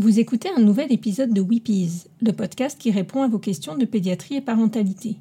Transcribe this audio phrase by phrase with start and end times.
[0.00, 3.84] Vous écoutez un nouvel épisode de Weepies, le podcast qui répond à vos questions de
[3.84, 5.16] pédiatrie et parentalité.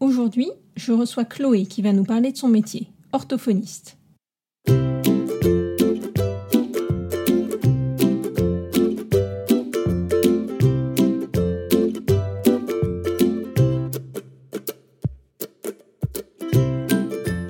[0.00, 3.96] Aujourd'hui, je reçois Chloé qui va nous parler de son métier, orthophoniste.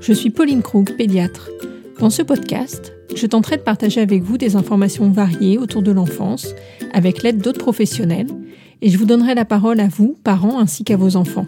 [0.01, 1.51] Je suis Pauline Krug, pédiatre.
[1.99, 6.55] Dans ce podcast, je tenterai de partager avec vous des informations variées autour de l'enfance,
[6.93, 8.29] avec l'aide d'autres professionnels,
[8.81, 11.47] et je vous donnerai la parole à vous, parents, ainsi qu'à vos enfants.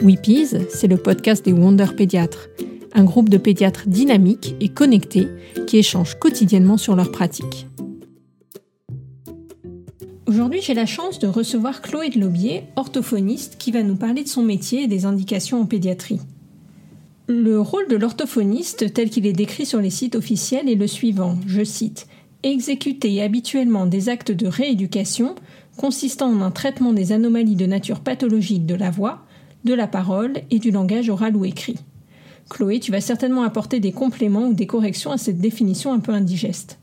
[0.00, 2.48] Weepies, c'est le podcast des Wonder Pédiatres,
[2.94, 5.28] un groupe de pédiatres dynamiques et connectés
[5.66, 7.66] qui échangent quotidiennement sur leurs pratiques.
[10.26, 14.28] Aujourd'hui, j'ai la chance de recevoir Chloé de Lobier, orthophoniste, qui va nous parler de
[14.28, 16.20] son métier et des indications en pédiatrie.
[17.28, 21.36] Le rôle de l'orthophoniste tel qu'il est décrit sur les sites officiels est le suivant,
[21.44, 22.06] je cite,
[22.44, 25.34] Exécuter habituellement des actes de rééducation
[25.76, 29.24] consistant en un traitement des anomalies de nature pathologique de la voix,
[29.64, 31.78] de la parole et du langage oral ou écrit.
[32.48, 36.12] Chloé, tu vas certainement apporter des compléments ou des corrections à cette définition un peu
[36.12, 36.78] indigeste.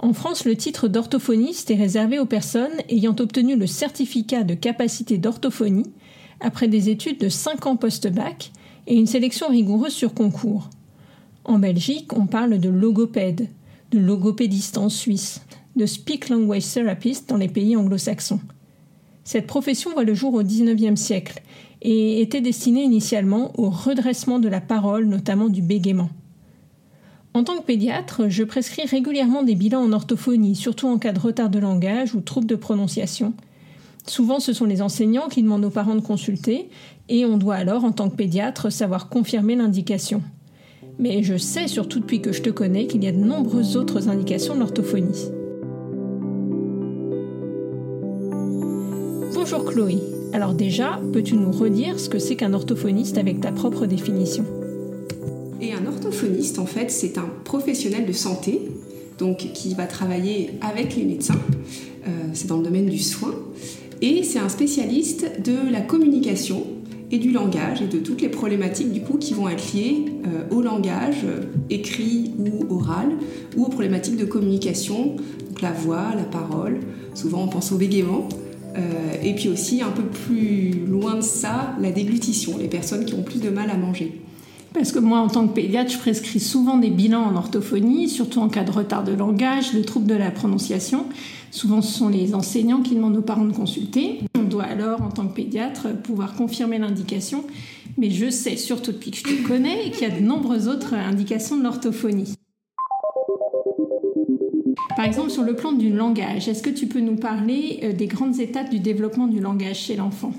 [0.00, 5.16] En France, le titre d'orthophoniste est réservé aux personnes ayant obtenu le certificat de capacité
[5.16, 5.92] d'orthophonie
[6.40, 8.50] après des études de 5 ans post-bac
[8.86, 10.70] et une sélection rigoureuse sur concours.
[11.44, 13.48] En Belgique, on parle de logopède,
[13.90, 15.42] de logopédiste en Suisse,
[15.76, 18.40] de speak language therapist dans les pays anglo-saxons.
[19.24, 21.42] Cette profession voit le jour au XIXe siècle
[21.82, 26.10] et était destinée initialement au redressement de la parole, notamment du bégaiement.
[27.32, 31.20] En tant que pédiatre, je prescris régulièrement des bilans en orthophonie, surtout en cas de
[31.20, 33.34] retard de langage ou trouble de prononciation,
[34.10, 36.68] Souvent, ce sont les enseignants qui demandent aux parents de consulter
[37.08, 40.20] et on doit alors, en tant que pédiatre, savoir confirmer l'indication.
[40.98, 44.08] Mais je sais, surtout depuis que je te connais, qu'il y a de nombreuses autres
[44.08, 45.28] indications de l'orthophonie.
[49.32, 49.98] Bonjour Chloé.
[50.32, 54.44] Alors déjà, peux-tu nous redire ce que c'est qu'un orthophoniste avec ta propre définition?
[55.60, 58.72] Et un orthophoniste, en fait, c'est un professionnel de santé,
[59.20, 61.40] donc qui va travailler avec les médecins.
[62.08, 63.34] Euh, c'est dans le domaine du soin
[64.02, 66.66] et c'est un spécialiste de la communication
[67.10, 70.54] et du langage et de toutes les problématiques du coup qui vont être liées euh,
[70.54, 73.08] au langage euh, écrit ou oral
[73.56, 75.16] ou aux problématiques de communication,
[75.48, 76.80] donc la voix, la parole,
[77.14, 78.28] souvent on pense au bégaiement,
[78.76, 78.80] euh,
[79.22, 83.22] et puis aussi un peu plus loin de ça, la déglutition, les personnes qui ont
[83.22, 84.20] plus de mal à manger.
[84.72, 88.38] Parce que moi, en tant que pédiatre, je prescris souvent des bilans en orthophonie, surtout
[88.38, 91.06] en cas de retard de langage, de troubles de la prononciation.
[91.50, 94.20] Souvent, ce sont les enseignants qui demandent aux parents de consulter.
[94.38, 97.44] On doit alors, en tant que pédiatre, pouvoir confirmer l'indication.
[97.98, 100.94] Mais je sais, surtout depuis que je te connais, qu'il y a de nombreuses autres
[100.94, 102.34] indications de l'orthophonie.
[104.96, 108.06] Par exemple, sur le plan du langage, est-ce que tu peux nous parler euh, des
[108.06, 110.32] grandes étapes du développement du langage chez l'enfant?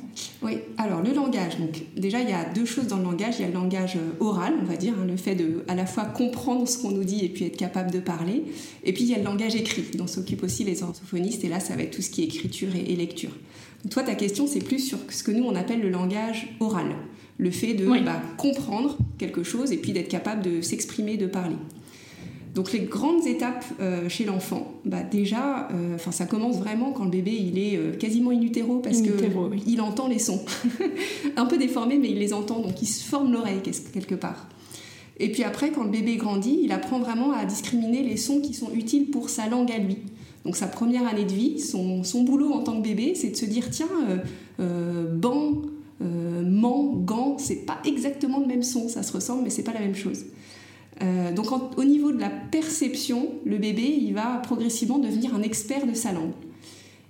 [0.44, 3.36] Oui, alors le langage, donc déjà il y a deux choses dans le langage.
[3.40, 5.76] Il y a le langage euh, oral, on va dire, hein, le fait de à
[5.76, 8.44] la fois comprendre ce qu'on nous dit et puis être capable de parler.
[8.84, 11.60] Et puis il y a le langage écrit, dont s'occupent aussi les orthophonistes, et là
[11.60, 13.32] ça va être tout ce qui est écriture et, lecture.
[13.90, 16.88] toi, ta question, c'est plus sur ce que nous on appelle le langage oral,
[17.38, 21.56] le fait de bah, comprendre quelque chose et puis d'être capable de s'exprimer, de parler.
[22.54, 27.10] Donc les grandes étapes euh, chez l'enfant, bah déjà, euh, ça commence vraiment quand le
[27.10, 30.44] bébé il est euh, quasiment in utero parce qu'il entend les sons,
[31.38, 33.62] un peu déformés mais il les entend donc il se forme l'oreille
[33.94, 34.50] quelque part.
[35.18, 38.54] Et puis après quand le bébé grandit, il apprend vraiment à discriminer les sons qui
[38.54, 40.00] sont utiles pour sa langue à lui.
[40.44, 43.36] Donc sa première année de vie, son, son boulot en tant que bébé, c'est de
[43.38, 43.88] se dire tiens,
[44.58, 45.62] ban,
[46.02, 49.80] man, gant, c'est pas exactement le même son, ça se ressemble mais c'est pas la
[49.80, 50.26] même chose.
[51.02, 51.48] Euh, donc
[51.78, 56.12] au niveau de la perception, le bébé, il va progressivement devenir un expert de sa
[56.12, 56.34] langue.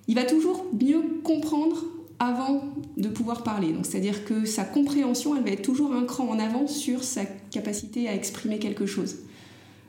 [0.07, 1.83] Il va toujours mieux comprendre
[2.19, 2.63] avant
[2.97, 3.73] de pouvoir parler.
[3.83, 8.07] C'est-à-dire que sa compréhension, elle va être toujours un cran en avant sur sa capacité
[8.07, 9.17] à exprimer quelque chose.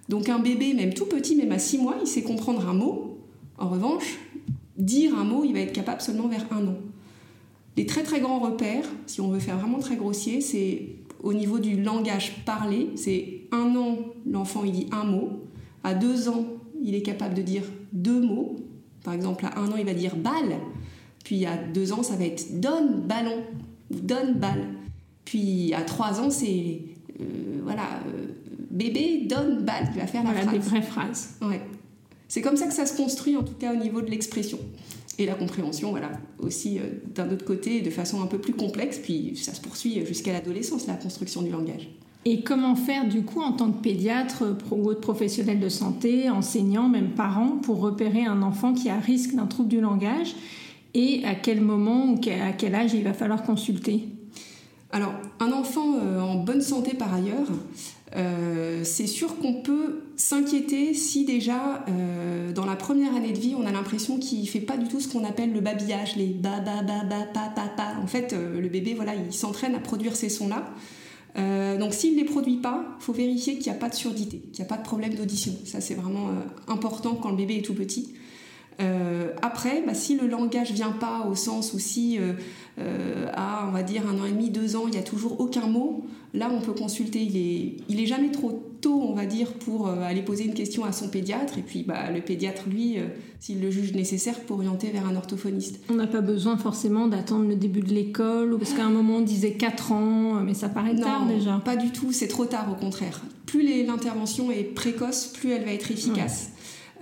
[0.08, 3.18] Donc un bébé, même tout petit, même à 6 mois, il sait comprendre un mot.
[3.58, 4.18] En revanche,
[4.78, 6.76] dire un mot, il va être capable seulement vers un an.
[7.76, 11.58] Les très très grands repères, si on veut faire vraiment très grossier, c'est au niveau
[11.58, 15.44] du langage parlé, c'est un an, l'enfant il dit un mot.
[15.84, 16.44] À deux ans,
[16.82, 17.62] il est capable de dire
[17.92, 18.56] deux mots.
[19.04, 20.58] Par exemple, à un an, il va dire balle.
[21.24, 23.42] Puis à deux ans, ça va être donne ballon
[23.90, 24.64] ou donne balle.
[25.24, 26.80] Puis à trois ans, c'est
[27.20, 28.26] euh, voilà euh,
[28.70, 29.88] bébé donne balle.
[29.94, 31.36] Il va faire la voilà, des vraies phrases.
[31.42, 31.60] Ouais.
[32.28, 34.58] C'est comme ça que ça se construit, en tout cas au niveau de l'expression
[35.18, 36.82] et la compréhension, voilà, aussi euh,
[37.14, 40.86] d'un autre côté, de façon un peu plus complexe, puis ça se poursuit jusqu'à l'adolescence,
[40.86, 41.90] la construction du langage.
[42.24, 46.88] Et comment faire du coup en tant que pédiatre ou autre professionnel de santé, enseignant,
[46.88, 50.36] même parent, pour repérer un enfant qui a risque d'un trouble du langage
[50.94, 54.08] et à quel moment ou à quel âge il va falloir consulter?
[54.92, 57.48] Alors, un enfant euh, en bonne santé par ailleurs,
[58.14, 63.54] euh, c'est sûr qu'on peut s'inquiéter si déjà euh, dans la première année de vie
[63.58, 66.60] on a l'impression qu'il fait pas du tout ce qu'on appelle le babillage, les ba
[66.60, 67.94] ba ba ba pa pa pa.
[68.02, 70.72] En fait, le bébé voilà, il s'entraîne à produire ces sons là.
[71.38, 73.94] Euh, donc s'il ne les produit pas, il faut vérifier qu'il n'y a pas de
[73.94, 75.52] surdité, qu'il n'y a pas de problème d'audition.
[75.64, 78.14] Ça c'est vraiment euh, important quand le bébé est tout petit.
[78.80, 82.18] Euh, après, bah, si le langage vient pas au sens où si
[83.34, 85.66] à on va dire un an et demi, deux ans, il n'y a toujours aucun
[85.66, 87.22] mot, là on peut consulter.
[87.22, 90.84] Il est, il est jamais trop tôt, on va dire, pour aller poser une question
[90.84, 91.56] à son pédiatre.
[91.56, 92.96] Et puis bah, le pédiatre, lui,
[93.40, 95.80] s'il le juge nécessaire, pour orienter vers un orthophoniste.
[95.88, 99.20] On n'a pas besoin forcément d'attendre le début de l'école, parce qu'à un moment on
[99.20, 101.62] disait 4 ans, mais ça paraît tard déjà.
[101.64, 103.22] Pas du tout, c'est trop tard au contraire.
[103.46, 106.52] Plus l'intervention est précoce, plus elle va être efficace.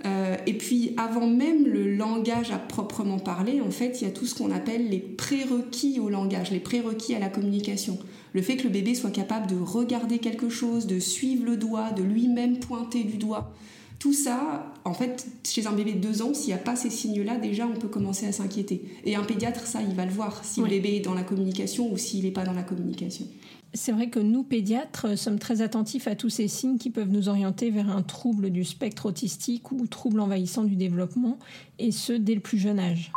[0.05, 4.11] Euh, et puis, avant même le langage à proprement parler, en fait, il y a
[4.11, 7.99] tout ce qu'on appelle les prérequis au langage, les prérequis à la communication.
[8.33, 11.91] Le fait que le bébé soit capable de regarder quelque chose, de suivre le doigt,
[11.91, 13.53] de lui-même pointer du doigt.
[13.99, 16.89] Tout ça, en fait, chez un bébé de deux ans, s'il n'y a pas ces
[16.89, 18.81] signes-là, déjà, on peut commencer à s'inquiéter.
[19.05, 21.91] Et un pédiatre, ça, il va le voir, si le bébé est dans la communication
[21.91, 23.27] ou s'il n'est pas dans la communication.
[23.73, 27.29] C'est vrai que nous, pédiatres, sommes très attentifs à tous ces signes qui peuvent nous
[27.29, 31.37] orienter vers un trouble du spectre autistique ou trouble envahissant du développement,
[31.77, 33.11] et ce, dès le plus jeune âge.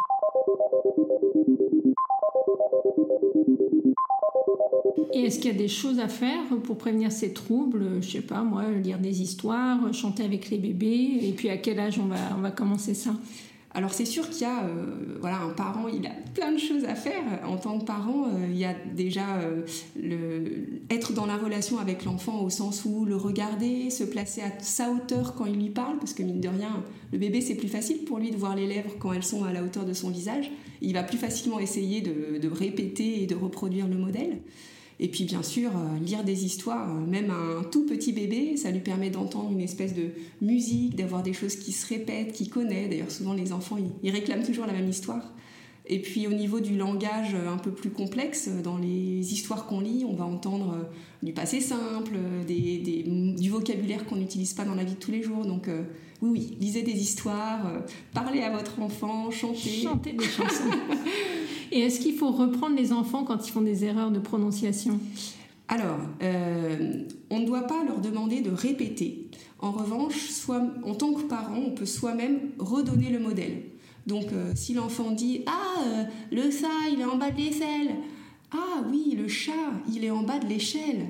[5.17, 8.03] Et est-ce qu'il y a des choses à faire pour prévenir ces troubles?
[8.03, 11.79] Je sais pas, moi, lire des histoires, chanter avec les bébés, et puis à quel
[11.79, 13.15] âge on va, on va commencer ça?
[13.77, 16.85] Alors c'est sûr qu'il y a, euh, voilà, un parent, il a plein de choses
[16.85, 17.23] à faire.
[17.45, 22.05] En tant que parent, euh, il y a déjà euh, être dans la relation avec
[22.05, 25.99] l'enfant au sens où le regarder, se placer à sa hauteur quand il lui parle,
[25.99, 26.83] parce que mine de rien,
[27.13, 29.53] le bébé c'est plus facile pour lui de voir les lèvres quand elles sont à
[29.53, 30.51] la hauteur de son visage.
[30.81, 34.41] Il va plus facilement essayer de répéter et de reproduire le modèle.
[35.05, 38.71] Et puis bien sûr, euh, lire des histoires, euh, même un tout petit bébé, ça
[38.71, 42.89] lui permet d'entendre une espèce de musique, d'avoir des choses qui se répètent, qu'il connaît.
[42.89, 45.35] D'ailleurs, souvent les enfants, ils, réclament toujours la même histoire.
[45.85, 49.81] Et puis au niveau du langage euh, un peu plus complexe, dans les histoires qu'on
[49.81, 50.89] lit, on va entendre
[51.23, 52.15] du passé simple,
[52.49, 55.45] du vocabulaire qu'on n'utilise pas dans la vie de tous les jours.
[55.45, 55.69] Donc
[56.23, 57.71] oui, oui, lisez des histoires,
[58.15, 59.83] parlez à votre enfant, chantez.
[59.83, 60.71] Chantez des chansons.
[61.73, 64.99] Et est-ce qu'il faut reprendre les enfants quand ils font des erreurs de prononciation?
[65.69, 69.29] Alors, euh, on ne doit pas leur demander de répéter.
[69.59, 73.63] En revanche, soit, en tant que parent, on peut soi-même redonner le modèle.
[74.07, 77.97] Donc, euh, si l'enfant dit Ah, euh, le chat, il est en bas de l'échelle.
[78.53, 79.53] Ah oui, le chat,
[79.93, 81.07] il est en bas de l'échelle.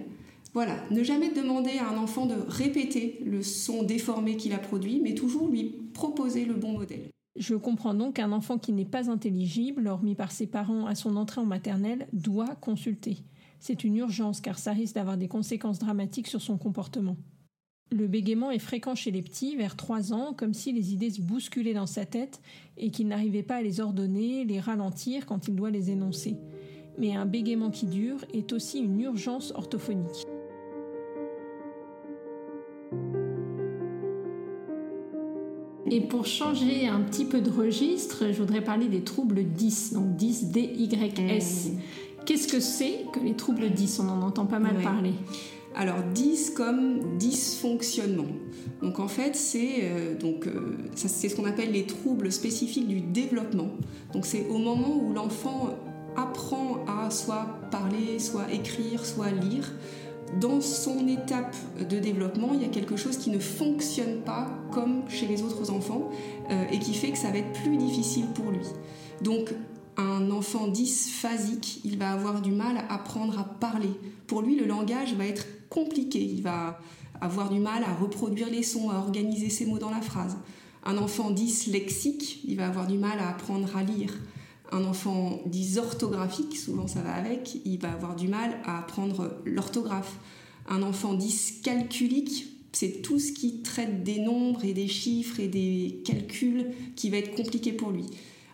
[0.52, 5.00] Voilà, ne jamais demander à un enfant de répéter le son déformé qu'il a produit,
[5.02, 7.13] mais toujours lui proposer le bon modèle.
[7.36, 11.16] Je comprends donc qu'un enfant qui n'est pas intelligible, hormis par ses parents à son
[11.16, 13.24] entrée en maternelle, doit consulter.
[13.58, 17.16] C'est une urgence car ça risque d'avoir des conséquences dramatiques sur son comportement.
[17.90, 21.20] Le bégaiement est fréquent chez les petits vers 3 ans, comme si les idées se
[21.20, 22.40] bousculaient dans sa tête
[22.76, 26.36] et qu'il n'arrivait pas à les ordonner, les ralentir quand il doit les énoncer.
[26.98, 30.23] Mais un bégaiement qui dure est aussi une urgence orthophonique.
[35.90, 40.16] Et pour changer un petit peu de registre, je voudrais parler des troubles 10, donc
[40.16, 41.18] 10 DYS.
[41.18, 41.78] Mmh.
[42.24, 45.12] Qu'est-ce que c'est que les troubles 10 On en entend pas mal parler.
[45.76, 48.28] Alors 10 comme dysfonctionnement.
[48.80, 53.00] Donc en fait c'est euh, donc euh, c'est ce qu'on appelle les troubles spécifiques du
[53.00, 53.70] développement.
[54.12, 55.70] Donc c'est au moment où l'enfant
[56.16, 59.72] apprend à soit parler, soit écrire, soit lire
[60.40, 65.02] dans son étape de développement, il y a quelque chose qui ne fonctionne pas comme
[65.08, 66.10] chez les autres enfants
[66.50, 68.66] euh, et qui fait que ça va être plus difficile pour lui.
[69.22, 69.54] Donc
[69.96, 73.90] un enfant dysphasique, il va avoir du mal à apprendre à parler.
[74.26, 76.20] Pour lui, le langage va être compliqué.
[76.20, 76.80] Il va
[77.20, 80.36] avoir du mal à reproduire les sons, à organiser ses mots dans la phrase.
[80.84, 84.12] Un enfant dyslexique, il va avoir du mal à apprendre à lire
[84.72, 90.16] un enfant dysorthographique, souvent ça va avec, il va avoir du mal à apprendre l'orthographe.
[90.68, 96.02] Un enfant dyscalculique, c'est tout ce qui traite des nombres et des chiffres et des
[96.04, 98.06] calculs qui va être compliqué pour lui.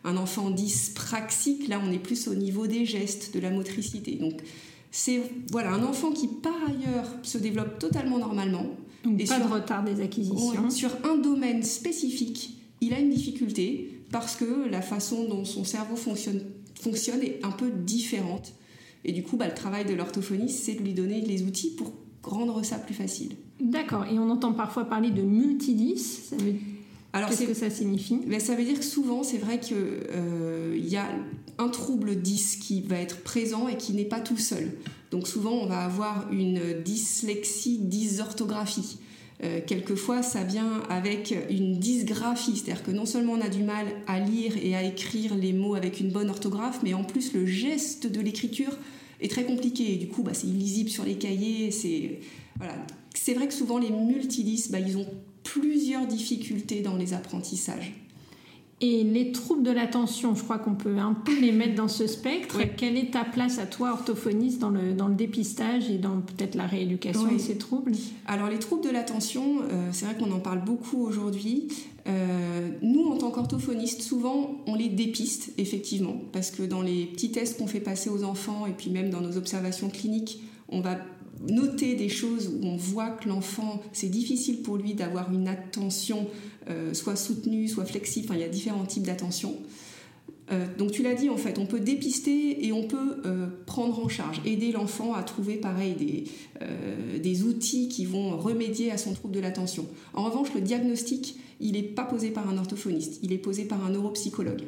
[0.04, 4.16] Un enfant dyspraxique, là on est plus au niveau des gestes, de la motricité.
[4.16, 4.40] Donc
[4.90, 8.66] c'est voilà un enfant qui par ailleurs se développe totalement normalement.
[9.04, 10.68] Donc pas de retard des acquisitions.
[10.70, 15.96] sur un domaine spécifique, il a une difficulté parce que la façon dont son cerveau
[15.96, 16.42] fonctionne,
[16.80, 18.52] fonctionne est un peu différente.
[19.04, 21.92] Et du coup, bah, le travail de l'orthophoniste, c'est de lui donner les outils pour
[22.22, 23.36] rendre ça plus facile.
[23.60, 26.30] D'accord, et on entend parfois parler de multidis.
[27.12, 28.20] Qu'est-ce que ça signifie?
[28.26, 31.06] Ben, Ça veut dire que souvent, c'est vrai qu'il euh, y a
[31.58, 34.72] un trouble 10 qui va être présent et qui n'est pas tout seul.
[35.10, 38.98] Donc souvent, on va avoir une dyslexie, dysorthographie.
[39.42, 43.86] Euh, quelquefois, ça vient avec une dysgraphie, c'est-à-dire que non seulement on a du mal
[44.06, 47.46] à lire et à écrire les mots avec une bonne orthographe, mais en plus le
[47.46, 48.76] geste de l'écriture
[49.20, 49.96] est très compliqué.
[49.96, 51.70] Du coup, bah, c'est illisible sur les cahiers.
[51.70, 52.20] C'est
[52.58, 52.74] voilà.
[53.14, 55.06] C'est vrai que souvent les multidis, bah, ils ont
[55.42, 57.92] plusieurs difficultés dans les apprentissages.
[58.82, 62.06] Et les troubles de l'attention, je crois qu'on peut un peu les mettre dans ce
[62.06, 62.58] spectre.
[62.78, 66.54] Quelle est ta place à toi, orthophoniste, dans le, dans le dépistage et dans peut-être
[66.54, 67.92] la rééducation de ces troubles?
[68.26, 71.68] Alors les troubles de l'attention, euh, c'est vrai qu'on en parle beaucoup aujourd'hui.
[72.06, 77.30] Euh, nous, en tant qu'orthophonistes, souvent, on les dépiste, effectivement, parce que dans les petits
[77.30, 80.96] tests qu'on fait passer aux enfants et puis même dans nos observations cliniques, on va
[81.48, 86.26] noter des choses où on voit que l'enfant, c'est difficile pour lui d'avoir une attention
[86.68, 88.26] euh, soit soutenue, soit flexible.
[88.28, 89.56] Enfin, il y a différents types d'attention.
[90.52, 94.04] Euh, donc tu l'as dit, en fait, on peut dépister et on peut euh, prendre
[94.04, 96.24] en charge, aider l'enfant à trouver, pareil, des,
[97.18, 99.86] des outils qui vont remédier à son trouble de l'attention.
[100.12, 103.84] En revanche, le diagnostic, il n'est pas posé par un orthophoniste, il est posé par
[103.84, 104.64] un neuropsychologue.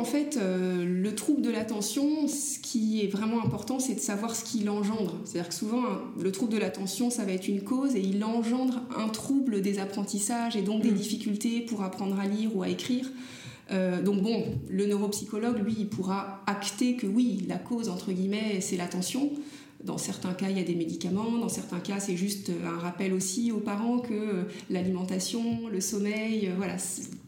[0.00, 4.34] En fait, euh, le trouble de l'attention, ce qui est vraiment important, c'est de savoir
[4.34, 5.18] ce qu'il engendre.
[5.26, 5.82] C'est-à-dire que souvent,
[6.18, 9.78] le trouble de l'attention, ça va être une cause et il engendre un trouble des
[9.78, 10.94] apprentissages et donc des mm.
[10.94, 13.10] difficultés pour apprendre à lire ou à écrire.
[13.72, 18.62] Euh, donc bon, le neuropsychologue, lui, il pourra acter que oui, la cause, entre guillemets,
[18.62, 19.30] c'est l'attention.
[19.84, 21.38] Dans certains cas, il y a des médicaments.
[21.38, 26.48] Dans certains cas, c'est juste un rappel aussi aux parents que euh, l'alimentation, le sommeil,
[26.48, 26.76] euh, voilà,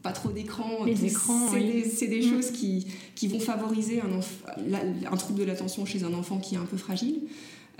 [0.03, 0.83] pas trop d'écran.
[0.85, 2.29] Les écrans, c'est des, mm.
[2.29, 6.59] choses qui, qui, vont favoriser un, un trouble de l'attention chez un enfant qui est
[6.59, 7.21] un peu fragile.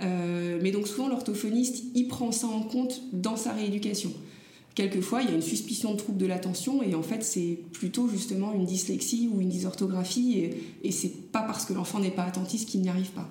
[0.00, 4.12] Euh, mais donc souvent, l'orthophoniste, il prend ça en compte dans sa rééducation.
[4.74, 8.08] Quelquefois, il y a une suspicion de trouble de l'attention et en fait, c'est plutôt
[8.08, 12.24] justement une dyslexie ou une dysorthographie et, et c'est pas parce que l'enfant n'est pas
[12.24, 13.30] attentiste qu'il n'y arrive pas.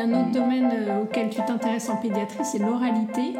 [0.00, 3.34] Un autre domaine euh, auquel tu t'intéresses en pédiatrie, c'est l'oralité.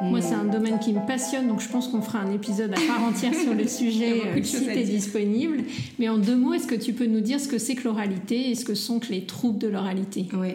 [0.00, 2.80] Moi, c'est un domaine qui me passionne, donc je pense qu'on fera un épisode à
[2.86, 5.64] part entière sur le sujet euh, si tu disponible.
[5.98, 8.50] Mais en deux mots, est-ce que tu peux nous dire ce que c'est que l'oralité
[8.50, 10.26] et ce que sont les troubles de l'oralité?
[10.34, 10.54] Oui.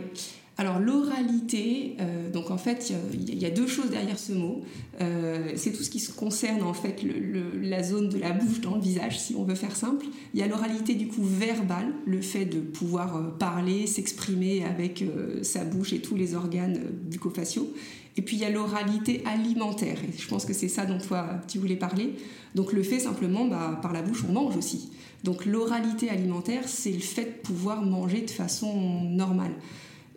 [0.60, 4.60] Alors l'oralité, euh, donc en fait, il y, a deux choses derrière ce mot.
[5.00, 7.02] Euh, c'est tout ce qui concerne en fait
[7.62, 10.06] la zone de la bouche dans le visage, si on veut faire simple.
[10.34, 15.02] Il y a l'oralité du coup verbale, le fait de pouvoir euh, parler, s'exprimer avec
[15.44, 17.74] sa bouche et tous les organes bucco-faciaux.
[18.18, 21.40] Et puis il y a l'oralité alimentaire, et je pense que c'est ça dont toi
[21.48, 22.16] tu voulais parler.
[22.54, 24.90] Donc le fait simplement, bah, par la bouche, on mange aussi.
[25.24, 29.54] Donc l'oralité alimentaire, c'est le fait de pouvoir manger de façon normale.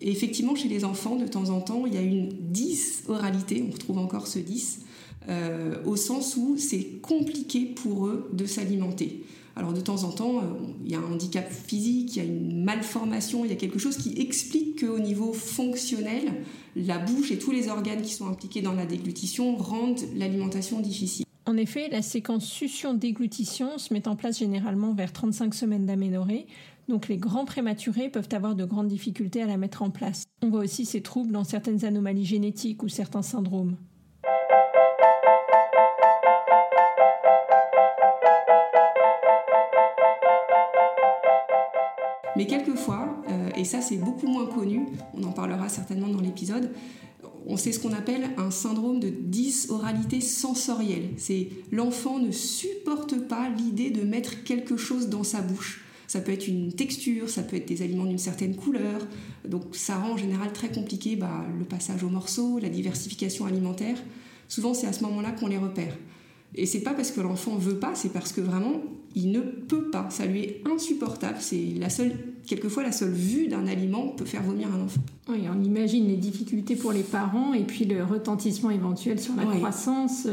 [0.03, 3.73] Et effectivement, chez les enfants, de temps en temps, il y a une dysoralité, on
[3.73, 4.81] retrouve encore ce 10,
[5.29, 9.25] euh, au sens où c'est compliqué pour eux de s'alimenter.
[9.55, 10.43] Alors de temps en temps, euh,
[10.85, 13.79] il y a un handicap physique, il y a une malformation, il y a quelque
[13.79, 16.43] chose qui explique qu'au niveau fonctionnel,
[16.75, 21.27] la bouche et tous les organes qui sont impliqués dans la déglutition rendent l'alimentation difficile.
[21.45, 26.47] En effet, la séquence succion-déglutition se met en place généralement vers 35 semaines d'aménorrhée,
[26.89, 30.25] donc les grands prématurés peuvent avoir de grandes difficultés à la mettre en place.
[30.43, 33.77] On voit aussi ces troubles dans certaines anomalies génétiques ou certains syndromes.
[42.35, 46.73] Mais quelquefois, euh, et ça c'est beaucoup moins connu, on en parlera certainement dans l'épisode,
[47.47, 51.11] on sait ce qu'on appelle un syndrome de dysoralité sensorielle.
[51.17, 55.82] C'est l'enfant ne supporte pas l'idée de mettre quelque chose dans sa bouche.
[56.13, 59.01] Ça peut être une texture, ça peut être des aliments d'une certaine couleur.
[59.49, 63.97] Donc ça rend en général très compliqué bah, le passage au morceau, la diversification alimentaire.
[64.47, 65.97] Souvent c'est à ce moment-là qu'on les repère.
[66.55, 68.83] Et c'est pas parce que l'enfant veut pas, c'est parce que vraiment
[69.15, 70.11] il ne peut pas.
[70.11, 71.39] Ça lui est insupportable.
[71.41, 72.13] C'est la seule,
[72.47, 75.01] quelquefois la seule vue d'un aliment peut faire vomir un enfant.
[75.31, 79.47] Oui, on imagine les difficultés pour les parents et puis le retentissement éventuel sur la
[79.47, 80.27] croissance.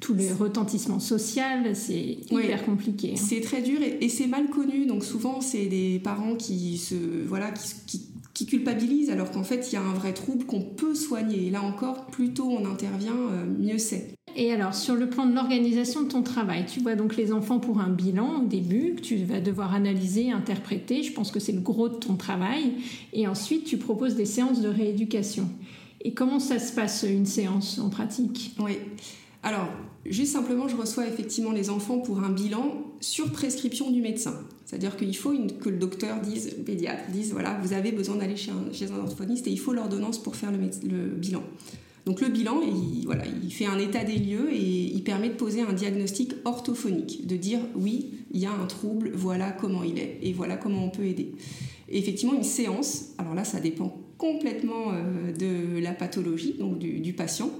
[0.00, 3.12] Tout le retentissement social, c'est hyper compliqué.
[3.12, 3.16] Hein.
[3.16, 4.86] C'est très dur et, c'est mal connu.
[4.86, 6.94] Donc souvent, c'est des parents qui se
[7.26, 7.50] voilà
[7.86, 8.02] qui,
[8.34, 11.46] qui, culpabilisent alors qu'en fait, il y a un vrai trouble qu'on peut soigner.
[11.46, 14.16] Et là encore, plus tôt on intervient, euh, mieux c'est.
[14.38, 17.58] Et alors, sur le plan de l'organisation de ton travail, tu vois donc les enfants
[17.58, 21.02] pour un bilan au début, que tu vas devoir analyser, interpréter.
[21.02, 22.74] Je pense que c'est le gros de ton travail.
[23.14, 25.48] Et ensuite, tu proposes des séances de rééducation.
[26.02, 28.54] Et comment ça se passe, une séance en pratique?
[28.60, 28.74] Oui.
[29.46, 29.68] Alors,
[30.04, 34.34] juste simplement, je reçois effectivement les enfants pour un bilan sur prescription du médecin.
[34.64, 38.34] C'est-à-dire qu'il faut que le docteur dise, le pédiatre dise, voilà, vous avez besoin d'aller
[38.34, 41.44] chez un, orthophoniste et il faut l'ordonnance pour faire le, le, bilan.
[42.06, 45.34] Donc le bilan, il, voilà, il fait un état des lieux et il permet de
[45.34, 50.00] poser un diagnostic orthophonique, de dire oui, il y a un trouble, voilà comment il
[50.00, 51.36] est et voilà comment on peut aider.
[51.88, 57.12] Et effectivement, une séance, alors là, ça dépend complètement euh, de la pathologie, donc du,
[57.12, 57.50] patient.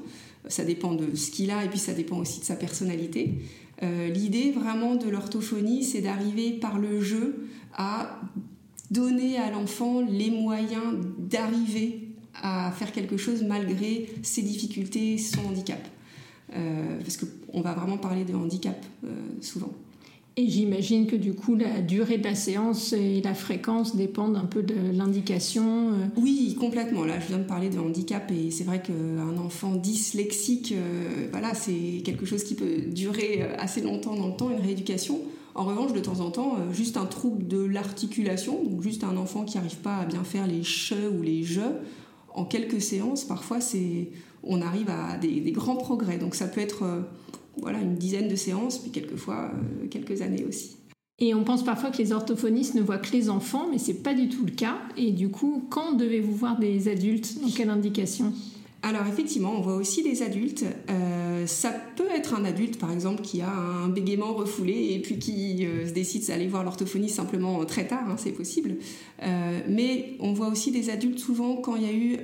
[0.48, 3.34] Ça dépend de ce qu'il a et puis ça dépend aussi de sa personnalité.
[3.82, 8.20] Euh, l'idée vraiment de l'orthophonie, c'est d'arriver par le jeu à
[8.90, 12.08] donner à l'enfant les moyens d'arriver
[12.42, 15.80] à faire quelque chose malgré ses difficultés, son handicap.
[16.54, 18.84] Euh, parce qu'on va vraiment parler de handicap
[19.40, 19.72] souvent.
[20.38, 24.44] Et j'imagine que du coup, la durée de la séance et la fréquence dépendent un
[24.44, 25.92] peu de l'indication.
[25.94, 26.06] Euh.
[26.18, 27.06] Oui, complètement.
[27.06, 31.54] Là, je viens de parler de handicap et c'est vrai qu'un enfant dyslexique, euh, voilà,
[31.54, 35.20] c'est quelque chose qui peut durer euh, assez longtemps dans le temps, une rééducation.
[35.54, 39.46] En revanche, de temps en temps, juste un trouble de l'articulation, donc juste un enfant
[39.46, 41.62] qui n'arrive pas à bien faire les che ou les je,
[42.34, 44.10] en quelques séances, parfois, c'est,
[44.42, 46.18] on arrive à des, des, grands progrès.
[46.18, 46.84] Donc ça peut être
[47.60, 50.76] voilà, une dizaine de séances, puis quelquefois euh, quelques années aussi.
[51.18, 54.12] Et on pense parfois que les orthophonistes ne voient que les enfants, mais c'est pas
[54.12, 54.76] du tout le cas.
[54.98, 57.40] Et du coup, quand devez-vous voir des adultes?
[57.40, 58.32] Dans quelle indication?
[58.82, 60.64] Alors effectivement, on voit aussi des adultes.
[60.90, 65.18] Euh, ça peut être un adulte, par exemple, qui a un bégaiement refoulé et puis
[65.18, 68.76] qui euh, se décide d'aller voir l'orthophoniste simplement très tard, hein, c'est possible.
[69.22, 72.18] Euh, mais on voit aussi des adultes souvent quand il y a eu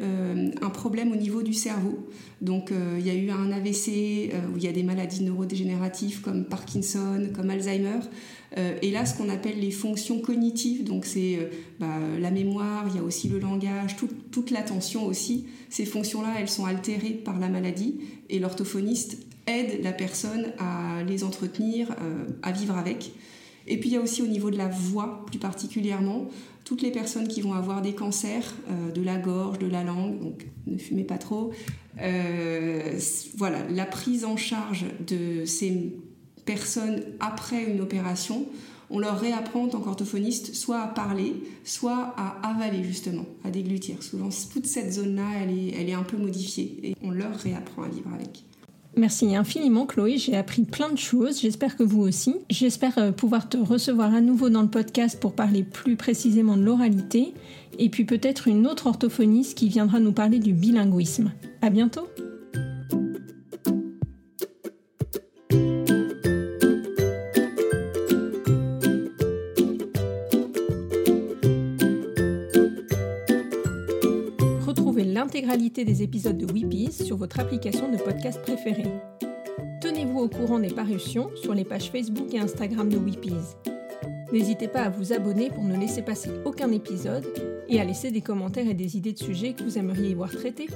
[0.61, 1.99] un problème au niveau du cerveau.
[2.43, 6.45] Donc il y a eu un AVC où il y a des maladies neurodégénératives comme
[6.45, 8.01] Parkinson, comme Alzheimer.
[8.57, 11.39] et là, ce qu'on appelle les fonctions cognitives, donc c'est
[11.79, 13.95] bah, la mémoire, il y a aussi le langage,
[14.33, 15.47] toute l'attention aussi.
[15.71, 21.25] Ces fonctions-là, elles sont altérées par la maladie et l'orthophoniste aide la personne à les
[21.25, 23.13] entretenir, euh, à vivre avec.
[23.67, 26.29] Et puis il y a aussi au niveau de la voix plus particulièrement,
[26.65, 30.21] toutes les personnes qui vont avoir des cancers euh, de la gorge, de la langue,
[30.21, 31.53] donc ne fumez pas trop.
[32.01, 32.99] Euh,
[33.37, 35.93] voilà, la prise en charge de ces
[36.45, 38.47] personnes après une opération,
[38.91, 44.03] on leur réapprend en tant qu'orthophoniste soit à parler, soit à avaler justement, à déglutir.
[44.03, 47.83] Souvent, toute cette zone-là, elle est, elle est un peu modifiée et on leur réapprend
[47.83, 48.45] à vivre avec.
[48.95, 52.37] Merci infiniment Chloé, j'ai appris plein de choses, j'espère que vous aussi.
[52.51, 56.63] J'espère euh, pouvoir te recevoir à nouveau dans le podcast pour parler plus précisément de
[56.63, 57.33] l'oralité
[57.79, 61.33] et puis peut-être une autre orthophoniste qui viendra nous parler du bilinguisme.
[61.63, 62.07] À bientôt
[75.13, 78.91] l'intégralité des épisodes de Weepies sur votre application de podcast préférée.
[79.83, 83.35] Tenez-vous au courant des parutions sur les pages Facebook et Instagram de Weepies.
[84.33, 87.27] N'hésitez pas à vous abonner pour ne laisser passer aucun épisode
[87.69, 90.31] et à laisser des commentaires et des idées de sujets que vous aimeriez y voir
[90.31, 90.69] traités.